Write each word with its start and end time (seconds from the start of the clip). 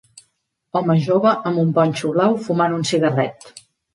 Home 0.79 0.95
jove 1.07 1.33
amb 1.51 1.61
un 1.65 1.69
ponxo 1.77 2.11
blau 2.15 2.39
fumant 2.47 2.77
un 2.81 2.87
cigarret. 2.93 3.49